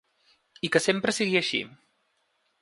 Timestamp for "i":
0.67-0.71